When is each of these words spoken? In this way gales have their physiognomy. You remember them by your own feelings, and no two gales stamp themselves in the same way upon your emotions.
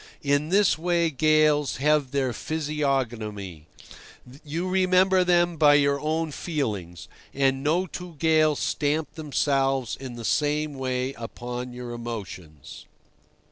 In 0.23 0.49
this 0.49 0.79
way 0.79 1.11
gales 1.11 1.75
have 1.77 2.09
their 2.09 2.33
physiognomy. 2.33 3.67
You 4.43 4.67
remember 4.67 5.23
them 5.23 5.57
by 5.57 5.75
your 5.75 5.99
own 5.99 6.31
feelings, 6.31 7.07
and 7.35 7.61
no 7.63 7.85
two 7.85 8.15
gales 8.17 8.59
stamp 8.59 9.13
themselves 9.13 9.95
in 9.95 10.15
the 10.15 10.25
same 10.25 10.73
way 10.73 11.13
upon 11.13 11.71
your 11.71 11.91
emotions. 11.91 12.87